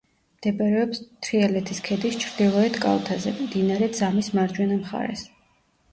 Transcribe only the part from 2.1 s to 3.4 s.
ჩრდილოეთ კალთაზე,